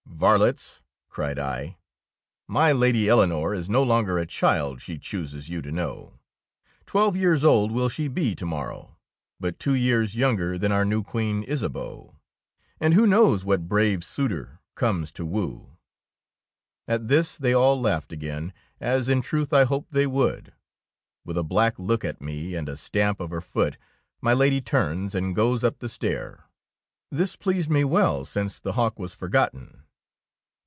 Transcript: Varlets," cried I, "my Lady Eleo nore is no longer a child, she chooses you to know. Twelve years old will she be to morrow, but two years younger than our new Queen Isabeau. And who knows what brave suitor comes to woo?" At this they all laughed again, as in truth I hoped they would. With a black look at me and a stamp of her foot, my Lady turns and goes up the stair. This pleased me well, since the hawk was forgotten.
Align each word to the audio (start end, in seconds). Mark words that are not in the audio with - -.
Varlets," 0.21 0.83
cried 1.09 1.39
I, 1.39 1.79
"my 2.47 2.71
Lady 2.71 3.05
Eleo 3.07 3.27
nore 3.27 3.55
is 3.55 3.67
no 3.71 3.81
longer 3.81 4.19
a 4.19 4.27
child, 4.27 4.79
she 4.79 4.99
chooses 4.99 5.49
you 5.49 5.63
to 5.63 5.71
know. 5.71 6.19
Twelve 6.85 7.15
years 7.15 7.43
old 7.43 7.71
will 7.71 7.89
she 7.89 8.07
be 8.07 8.35
to 8.35 8.45
morrow, 8.45 8.97
but 9.39 9.57
two 9.59 9.73
years 9.73 10.15
younger 10.15 10.59
than 10.59 10.71
our 10.71 10.85
new 10.85 11.01
Queen 11.01 11.41
Isabeau. 11.43 12.17
And 12.79 12.93
who 12.93 13.07
knows 13.07 13.43
what 13.43 13.67
brave 13.67 14.03
suitor 14.03 14.59
comes 14.75 15.11
to 15.13 15.25
woo?" 15.25 15.77
At 16.87 17.07
this 17.07 17.35
they 17.35 17.53
all 17.55 17.81
laughed 17.81 18.13
again, 18.13 18.53
as 18.79 19.09
in 19.09 19.23
truth 19.23 19.51
I 19.51 19.63
hoped 19.63 19.91
they 19.91 20.05
would. 20.05 20.53
With 21.25 21.35
a 21.35 21.43
black 21.43 21.79
look 21.79 22.05
at 22.05 22.21
me 22.21 22.53
and 22.53 22.69
a 22.69 22.77
stamp 22.77 23.19
of 23.19 23.31
her 23.31 23.41
foot, 23.41 23.75
my 24.21 24.35
Lady 24.35 24.61
turns 24.61 25.15
and 25.15 25.35
goes 25.35 25.63
up 25.63 25.79
the 25.79 25.89
stair. 25.89 26.43
This 27.09 27.35
pleased 27.35 27.71
me 27.71 27.83
well, 27.83 28.23
since 28.23 28.59
the 28.59 28.73
hawk 28.73 28.99
was 28.99 29.15
forgotten. 29.15 29.79